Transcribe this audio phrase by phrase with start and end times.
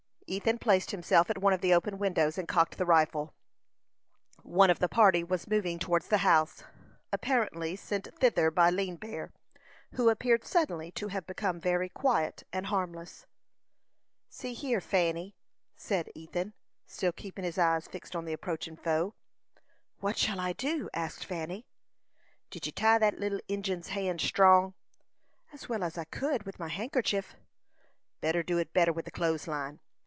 [0.27, 3.33] Ethan placed himself at one of the open windows, and cocked the rifle.
[4.43, 6.63] One of the party was moving towards the house,
[7.11, 9.33] apparently sent thither by Lean Bear,
[9.95, 13.25] who appeared suddenly to have become very quiet and harmless.
[14.29, 15.35] "See hyer, Fanny,"
[15.75, 16.53] said Ethan,
[16.85, 19.15] still keeping his eye fixed on the approaching foe.
[19.99, 21.67] "What shall I do?" asked Fanny.
[22.49, 24.75] "Did you tie that little Injin's hands strong?"
[25.51, 27.35] "As well as I could with my handkerchief."
[28.21, 29.81] "Better do it better with the clothes line.